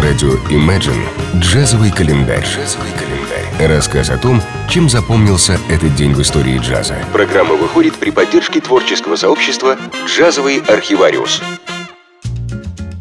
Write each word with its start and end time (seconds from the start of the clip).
На 0.00 0.06
радио 0.06 0.32
Imagine 0.48 1.06
джазовый 1.40 1.90
календарь. 1.90 2.42
Джазовый 2.42 2.90
календарь. 2.92 3.68
Рассказ 3.68 4.08
о 4.08 4.16
том, 4.16 4.40
чем 4.66 4.88
запомнился 4.88 5.60
этот 5.68 5.94
день 5.94 6.14
в 6.14 6.22
истории 6.22 6.56
джаза. 6.56 6.96
Программа 7.12 7.54
выходит 7.54 7.96
при 7.96 8.08
поддержке 8.08 8.62
творческого 8.62 9.16
сообщества 9.16 9.76
«Джазовый 10.06 10.60
архивариус». 10.60 11.42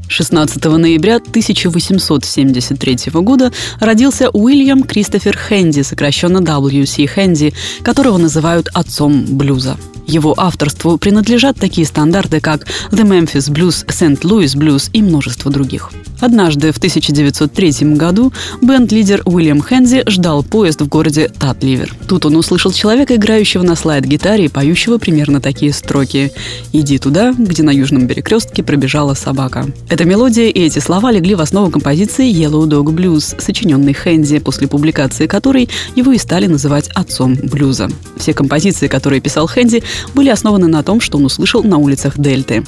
16 0.10 0.66
ноября 0.66 1.18
1873 1.18 3.12
года 3.14 3.54
родился 3.80 4.30
Уильям 4.32 4.84
Кристофер 4.84 5.38
Хэнди, 5.38 5.84
сокращенно 5.84 6.42
W.C. 6.42 7.08
Хэнди, 7.08 7.54
которого 7.82 8.18
называют 8.18 8.68
отцом 8.74 9.24
блюза. 9.26 9.78
Его 10.06 10.34
авторству 10.38 10.98
принадлежат 10.98 11.58
такие 11.58 11.88
стандарты, 11.88 12.42
как 12.42 12.68
The 12.92 13.04
Memphis 13.04 13.50
Blues, 13.50 13.88
St. 13.88 14.20
Louis 14.24 14.54
Blues 14.58 14.90
и 14.92 15.02
множество 15.02 15.50
других. 15.50 15.92
Однажды 16.20 16.72
в 16.72 16.78
1903 16.78 17.96
году 17.96 18.34
бенд-лидер 18.62 19.22
Уильям 19.26 19.64
Хензи 19.64 20.04
ждал 20.08 20.44
поезд 20.44 20.82
в 20.82 20.88
городе 20.88 21.30
Татливер. 21.40 21.96
Тут 22.08 22.26
он 22.26 22.36
услышал 22.36 22.72
человека, 22.72 23.16
играющего 23.16 23.64
на 23.64 23.76
слайд-гитаре 23.76 24.46
и 24.46 24.50
поющего 24.50 24.98
примерно 24.98 25.40
такие 25.42 25.74
строки 25.74 26.32
«Иди 26.74 26.98
туда, 26.98 27.34
где 27.38 27.64
на 27.64 27.72
южном 27.72 28.08
перекрестке 28.08 28.64
пробежала 28.64 29.14
собака». 29.14 29.68
Эта 29.90 30.06
мелодия 30.06 30.50
и 30.50 30.60
эти 30.62 30.80
слова 30.80 31.12
легли 31.12 31.36
в 31.36 31.42
основу 31.42 31.72
композиции 31.72 32.32
Yellow 32.32 32.66
Dog 32.68 32.94
Blues, 32.94 33.40
сочиненной 33.40 33.94
Хензи, 33.94 34.40
после 34.40 34.68
публикации 34.68 35.28
которой 35.28 35.70
его 35.96 36.12
и 36.12 36.18
стали 36.18 36.48
называть 36.48 36.90
отцом 36.90 37.36
блюза. 37.36 37.88
Все 38.18 38.34
композиции, 38.34 38.88
которые 38.88 39.22
писал 39.22 39.48
Хензи, 39.48 39.84
были 40.14 40.30
основаны 40.30 40.68
на 40.68 40.84
том, 40.84 41.00
что 41.00 41.18
он 41.18 41.26
услышал 41.26 41.64
на 41.64 41.78
улицах 41.78 42.18
Дельты. 42.18 42.64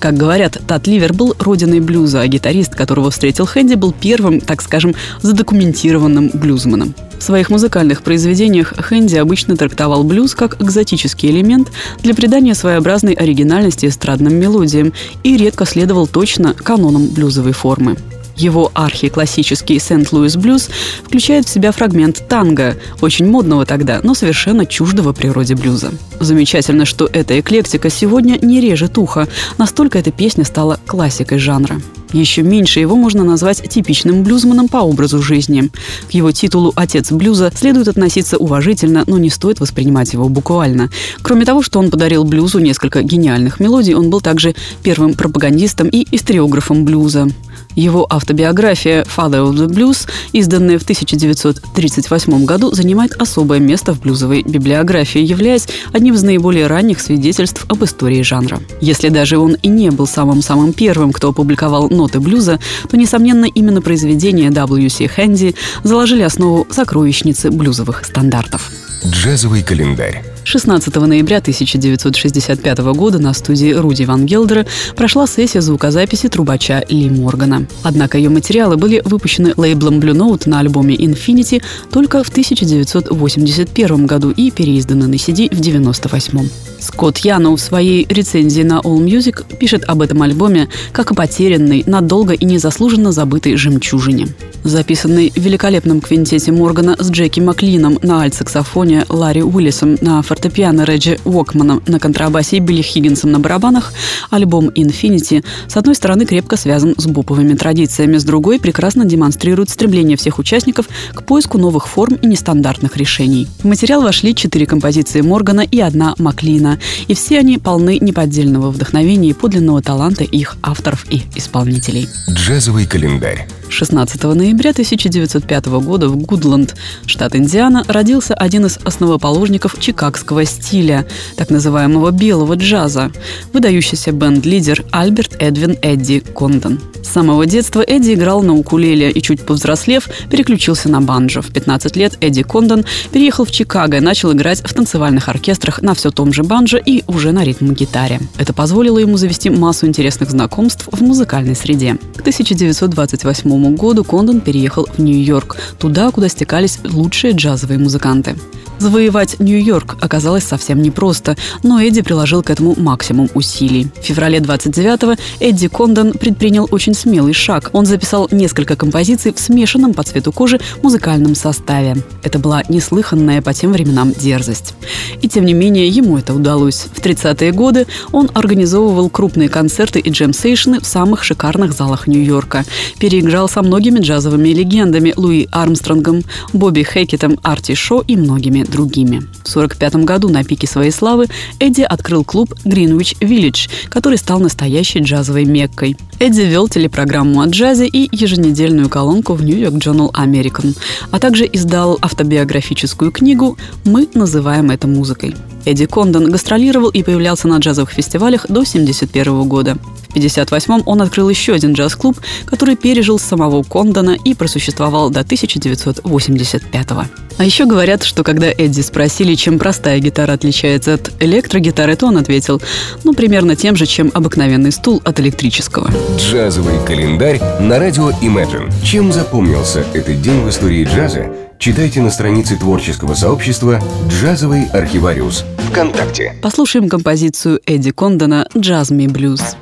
Как 0.00 0.16
говорят, 0.16 0.60
Тат 0.66 0.86
Ливер 0.86 1.12
был 1.12 1.34
родиной 1.38 1.80
блюза, 1.80 2.20
а 2.20 2.26
гитарист, 2.26 2.74
которого 2.94 3.10
встретил 3.10 3.44
Хэнди, 3.44 3.74
был 3.74 3.92
первым, 3.92 4.40
так 4.40 4.62
скажем, 4.62 4.94
задокументированным 5.20 6.30
блюзманом. 6.32 6.94
В 7.18 7.24
своих 7.24 7.50
музыкальных 7.50 8.02
произведениях 8.02 8.72
Хэнди 8.76 9.16
обычно 9.16 9.56
трактовал 9.56 10.04
блюз 10.04 10.36
как 10.36 10.62
экзотический 10.62 11.28
элемент 11.28 11.72
для 12.04 12.14
придания 12.14 12.54
своеобразной 12.54 13.14
оригинальности 13.14 13.86
эстрадным 13.86 14.36
мелодиям 14.36 14.92
и 15.24 15.36
редко 15.36 15.64
следовал 15.64 16.06
точно 16.06 16.54
канонам 16.54 17.08
блюзовой 17.08 17.50
формы. 17.50 17.96
Его 18.36 18.70
архиклассический 18.74 19.78
«Сент-Луис 19.78 20.36
Блюз» 20.36 20.68
включает 21.04 21.46
в 21.46 21.50
себя 21.50 21.72
фрагмент 21.72 22.26
танго, 22.28 22.76
очень 23.00 23.26
модного 23.26 23.64
тогда, 23.64 24.00
но 24.02 24.14
совершенно 24.14 24.66
чуждого 24.66 25.12
природе 25.12 25.54
блюза. 25.54 25.92
Замечательно, 26.20 26.84
что 26.84 27.08
эта 27.12 27.38
эклектика 27.38 27.90
сегодня 27.90 28.38
не 28.42 28.60
режет 28.60 28.98
ухо, 28.98 29.28
настолько 29.58 29.98
эта 29.98 30.10
песня 30.10 30.44
стала 30.44 30.78
классикой 30.86 31.38
жанра. 31.38 31.80
Еще 32.14 32.42
меньше 32.42 32.78
его 32.78 32.94
можно 32.94 33.24
назвать 33.24 33.68
типичным 33.68 34.22
блюзманом 34.22 34.68
по 34.68 34.78
образу 34.78 35.20
жизни. 35.20 35.70
К 36.08 36.12
его 36.12 36.30
титулу 36.30 36.72
«Отец 36.76 37.10
блюза» 37.10 37.52
следует 37.52 37.88
относиться 37.88 38.36
уважительно, 38.36 39.02
но 39.08 39.18
не 39.18 39.30
стоит 39.30 39.58
воспринимать 39.58 40.12
его 40.12 40.28
буквально. 40.28 40.90
Кроме 41.22 41.44
того, 41.44 41.60
что 41.60 41.80
он 41.80 41.90
подарил 41.90 42.22
блюзу 42.22 42.60
несколько 42.60 43.02
гениальных 43.02 43.58
мелодий, 43.58 43.94
он 43.94 44.10
был 44.10 44.20
также 44.20 44.54
первым 44.84 45.14
пропагандистом 45.14 45.88
и 45.88 46.06
историографом 46.14 46.84
блюза. 46.84 47.28
Его 47.74 48.06
автобиография 48.08 49.02
«Father 49.04 49.44
of 49.44 49.54
the 49.54 49.66
Blues», 49.66 50.08
изданная 50.32 50.78
в 50.78 50.82
1938 50.82 52.44
году, 52.44 52.72
занимает 52.72 53.12
особое 53.20 53.58
место 53.58 53.94
в 53.94 54.00
блюзовой 54.00 54.42
библиографии, 54.42 55.20
являясь 55.20 55.68
одним 55.92 56.14
из 56.14 56.22
наиболее 56.22 56.66
ранних 56.66 57.00
свидетельств 57.00 57.64
об 57.68 57.84
истории 57.84 58.22
жанра. 58.22 58.60
Если 58.80 59.08
даже 59.08 59.38
он 59.38 59.54
и 59.54 59.68
не 59.68 59.90
был 59.90 60.06
самым-самым 60.06 60.72
первым, 60.72 61.12
кто 61.12 61.30
опубликовал 61.30 61.88
ноты 61.88 62.20
блюза, 62.20 62.60
то, 62.90 62.96
несомненно, 62.96 63.46
именно 63.46 63.82
произведения 63.82 64.50
W.C. 64.50 65.08
Хэнди 65.08 65.54
заложили 65.82 66.22
основу 66.22 66.66
сокровищницы 66.70 67.50
блюзовых 67.50 68.04
стандартов. 68.04 68.70
Джазовый 69.04 69.62
календарь. 69.62 70.33
16 70.44 70.94
ноября 70.94 71.38
1965 71.38 72.78
года 72.94 73.18
на 73.18 73.32
студии 73.32 73.72
Руди 73.72 74.04
Ван 74.04 74.26
Гелдера 74.26 74.66
прошла 74.94 75.26
сессия 75.26 75.62
звукозаписи 75.62 76.28
трубача 76.28 76.84
Ли 76.90 77.08
Моргана. 77.08 77.66
Однако 77.82 78.18
ее 78.18 78.28
материалы 78.28 78.76
были 78.76 79.00
выпущены 79.04 79.54
лейблом 79.56 80.00
Blue 80.00 80.14
Note 80.14 80.48
на 80.48 80.60
альбоме 80.60 80.94
Infinity 80.96 81.62
только 81.90 82.22
в 82.22 82.28
1981 82.28 84.06
году 84.06 84.30
и 84.30 84.50
переизданы 84.50 85.06
на 85.06 85.14
CD 85.14 85.48
в 85.48 85.60
1998. 85.60 86.48
Скотт 86.78 87.18
Яну 87.18 87.56
в 87.56 87.60
своей 87.60 88.06
рецензии 88.10 88.62
на 88.62 88.80
All 88.80 89.02
Music 89.02 89.56
пишет 89.56 89.84
об 89.86 90.02
этом 90.02 90.20
альбоме 90.20 90.68
как 90.92 91.12
о 91.12 91.14
потерянной, 91.14 91.82
надолго 91.86 92.34
и 92.34 92.44
незаслуженно 92.44 93.10
забытой 93.10 93.56
жемчужине. 93.56 94.28
Записанный 94.64 95.30
в 95.30 95.38
великолепном 95.38 96.00
квинтете 96.00 96.52
Моргана 96.52 96.96
с 96.98 97.10
Джеки 97.10 97.40
Маклином 97.40 97.98
на 98.02 98.22
альт-саксофоне, 98.22 99.06
Ларри 99.08 99.42
Уиллисом 99.42 99.96
на 100.00 100.22
фортепиано 100.34 100.82
Реджи 100.82 101.18
Уокманом 101.24 101.80
на 101.86 102.00
контрабасе 102.00 102.56
и 102.56 102.60
Билли 102.60 102.82
Хиггинсом 102.82 103.30
на 103.30 103.38
барабанах, 103.38 103.92
альбом 104.30 104.68
Infinity 104.68 105.44
с 105.68 105.76
одной 105.76 105.94
стороны 105.94 106.26
крепко 106.26 106.56
связан 106.56 106.94
с 106.98 107.06
буповыми 107.06 107.54
традициями, 107.54 108.18
с 108.18 108.24
другой 108.24 108.58
прекрасно 108.58 109.04
демонстрирует 109.04 109.70
стремление 109.70 110.16
всех 110.16 110.40
участников 110.40 110.88
к 111.14 111.22
поиску 111.22 111.58
новых 111.58 111.86
форм 111.86 112.16
и 112.16 112.26
нестандартных 112.26 112.96
решений. 112.96 113.46
В 113.60 113.64
материал 113.64 114.02
вошли 114.02 114.34
четыре 114.34 114.66
композиции 114.66 115.20
Моргана 115.20 115.60
и 115.60 115.78
одна 115.78 116.14
Маклина, 116.18 116.80
и 117.06 117.14
все 117.14 117.38
они 117.38 117.58
полны 117.58 117.98
неподдельного 118.00 118.72
вдохновения 118.72 119.30
и 119.30 119.34
подлинного 119.34 119.82
таланта 119.82 120.24
их 120.24 120.56
авторов 120.62 121.06
и 121.10 121.22
исполнителей. 121.36 122.08
Джазовый 122.28 122.86
календарь. 122.86 123.46
16 123.74 124.22
ноября 124.22 124.70
1905 124.70 125.66
года 125.66 126.08
в 126.08 126.16
Гудланд, 126.16 126.76
штат 127.06 127.34
Индиана, 127.34 127.84
родился 127.88 128.32
один 128.32 128.66
из 128.66 128.78
основоположников 128.84 129.80
чикагского 129.80 130.44
стиля, 130.44 131.06
так 131.36 131.50
называемого 131.50 132.12
белого 132.12 132.54
джаза, 132.54 133.10
выдающийся 133.52 134.12
бенд-лидер 134.12 134.84
Альберт 134.92 135.34
Эдвин 135.40 135.76
Эдди 135.82 136.20
Кондон. 136.20 136.80
С 137.02 137.08
самого 137.08 137.46
детства 137.46 137.80
Эдди 137.80 138.14
играл 138.14 138.42
на 138.42 138.54
укулеле 138.54 139.10
и, 139.10 139.20
чуть 139.20 139.44
повзрослев, 139.44 140.08
переключился 140.30 140.88
на 140.88 141.00
банджо. 141.00 141.42
В 141.42 141.52
15 141.52 141.96
лет 141.96 142.16
Эдди 142.20 142.44
Кондон 142.44 142.84
переехал 143.12 143.44
в 143.44 143.50
Чикаго 143.50 143.96
и 143.96 144.00
начал 144.00 144.32
играть 144.32 144.60
в 144.60 144.72
танцевальных 144.72 145.28
оркестрах 145.28 145.82
на 145.82 145.94
все 145.94 146.12
том 146.12 146.32
же 146.32 146.44
банджо 146.44 146.78
и 146.78 147.02
уже 147.08 147.32
на 147.32 147.42
ритм-гитаре. 147.42 148.20
Это 148.38 148.52
позволило 148.52 148.98
ему 148.98 149.16
завести 149.16 149.50
массу 149.50 149.86
интересных 149.86 150.30
знакомств 150.30 150.88
в 150.90 151.00
музыкальной 151.02 151.56
среде. 151.56 151.96
К 152.16 152.20
1928 152.20 153.63
году 153.70 154.04
Кондон 154.04 154.40
переехал 154.40 154.86
в 154.96 154.98
Нью-Йорк, 154.98 155.56
туда, 155.78 156.10
куда 156.10 156.28
стекались 156.28 156.78
лучшие 156.84 157.34
джазовые 157.34 157.78
музыканты. 157.78 158.36
Завоевать 158.78 159.40
Нью-Йорк 159.40 159.96
оказалось 160.00 160.44
совсем 160.44 160.82
непросто, 160.82 161.36
но 161.62 161.80
Эдди 161.80 162.02
приложил 162.02 162.42
к 162.42 162.50
этому 162.50 162.74
максимум 162.76 163.30
усилий. 163.34 163.88
В 164.00 164.04
феврале 164.04 164.38
29-го 164.38 165.14
Эдди 165.40 165.68
Кондон 165.68 166.12
предпринял 166.12 166.68
очень 166.70 166.94
смелый 166.94 167.32
шаг. 167.32 167.70
Он 167.72 167.86
записал 167.86 168.28
несколько 168.30 168.76
композиций 168.76 169.32
в 169.32 169.40
смешанном 169.40 169.94
по 169.94 170.02
цвету 170.02 170.32
кожи 170.32 170.60
музыкальном 170.82 171.34
составе. 171.34 171.96
Это 172.22 172.38
была 172.38 172.62
неслыханная 172.68 173.42
по 173.42 173.54
тем 173.54 173.72
временам 173.72 174.12
дерзость. 174.12 174.74
И 175.22 175.28
тем 175.28 175.44
не 175.44 175.54
менее 175.54 175.88
ему 175.88 176.18
это 176.18 176.34
удалось. 176.34 176.86
В 176.92 177.00
30-е 177.00 177.52
годы 177.52 177.86
он 178.12 178.30
организовывал 178.34 179.08
крупные 179.08 179.48
концерты 179.48 180.00
и 180.00 180.10
джем-сейшны 180.10 180.80
в 180.80 180.86
самых 180.86 181.24
шикарных 181.24 181.72
залах 181.72 182.06
Нью-Йорка. 182.06 182.64
Переиграл 182.98 183.43
со 183.46 183.62
многими 183.62 184.00
джазовыми 184.00 184.48
легендами 184.50 185.12
Луи 185.16 185.48
Армстронгом, 185.50 186.22
Бобби 186.52 186.82
Хекетом, 186.82 187.38
Арти 187.42 187.74
Шо 187.74 188.02
и 188.06 188.16
многими 188.16 188.62
другими. 188.62 189.20
В 189.44 189.56
1945 189.56 189.96
году 190.04 190.28
на 190.28 190.44
пике 190.44 190.66
своей 190.66 190.90
славы 190.90 191.26
Эдди 191.58 191.82
открыл 191.82 192.24
клуб 192.24 192.54
Greenwich 192.64 193.16
Village, 193.20 193.70
который 193.88 194.18
стал 194.18 194.40
настоящей 194.40 195.00
джазовой 195.00 195.44
меккой. 195.44 195.96
Эдди 196.18 196.42
вел 196.42 196.68
телепрограмму 196.68 197.40
о 197.40 197.46
джазе 197.46 197.86
и 197.86 198.08
еженедельную 198.10 198.88
колонку 198.88 199.34
в 199.34 199.42
New 199.42 199.56
York 199.56 199.74
Journal 199.74 200.12
American, 200.12 200.76
а 201.10 201.18
также 201.18 201.48
издал 201.52 201.98
автобиографическую 202.00 203.10
книгу 203.10 203.56
«Мы 203.84 204.08
называем 204.14 204.70
это 204.70 204.86
музыкой». 204.86 205.34
Эдди 205.64 205.86
Кондон 205.86 206.30
гастролировал 206.30 206.90
и 206.90 207.02
появлялся 207.02 207.48
на 207.48 207.58
джазовых 207.58 207.90
фестивалях 207.90 208.46
до 208.48 208.60
1971 208.60 209.48
года. 209.48 209.76
В 210.08 210.16
1958 210.16 210.82
он 210.86 211.02
открыл 211.02 211.28
еще 211.28 211.54
один 211.54 211.72
джаз-клуб, 211.72 212.20
который 212.46 212.76
пережил 212.76 213.18
самого 213.18 213.62
Кондона 213.62 214.16
и 214.24 214.34
просуществовал 214.34 215.10
до 215.10 215.20
1985 215.20 216.86
-го. 216.86 217.06
А 217.36 217.44
еще 217.44 217.64
говорят, 217.66 218.04
что 218.04 218.22
когда 218.22 218.46
Эдди 218.46 218.80
спросили, 218.80 219.34
чем 219.34 219.58
простая 219.58 219.98
гитара 219.98 220.32
отличается 220.34 220.94
от 220.94 221.10
электрогитары, 221.20 221.96
то 221.96 222.06
он 222.06 222.16
ответил, 222.16 222.62
ну, 223.02 223.12
примерно 223.12 223.56
тем 223.56 223.74
же, 223.74 223.86
чем 223.86 224.12
обыкновенный 224.14 224.70
стул 224.70 225.02
от 225.04 225.18
электрического. 225.18 225.90
Джазовый 226.16 226.76
календарь 226.86 227.40
на 227.60 227.78
радио 227.80 228.10
Imagine. 228.22 228.72
Чем 228.84 229.12
запомнился 229.12 229.84
этот 229.94 230.22
день 230.22 230.42
в 230.42 230.48
истории 230.48 230.84
джаза? 230.84 231.26
Читайте 231.58 232.00
на 232.00 232.10
странице 232.10 232.56
творческого 232.56 233.14
сообщества 233.14 233.80
«Джазовый 234.08 234.66
архивариус» 234.66 235.44
ВКонтакте. 235.74 236.36
Послушаем 236.40 236.88
композицию 236.88 237.60
Эдди 237.66 237.90
Кондона 237.90 238.46
«Джаз 238.56 238.92
Ми 238.92 239.08
Блюз». 239.08 239.56